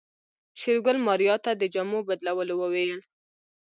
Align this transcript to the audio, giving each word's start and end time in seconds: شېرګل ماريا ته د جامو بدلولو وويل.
شېرګل 0.59 0.97
ماريا 1.05 1.35
ته 1.45 1.51
د 1.55 1.63
جامو 1.73 1.99
بدلولو 2.07 2.53
وويل. 2.57 2.93